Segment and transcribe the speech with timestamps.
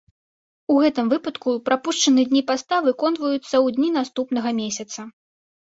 [0.75, 4.99] У гэтым выпадку прапушчаныя дні паста выконваюцца ў дні наступнага месяца.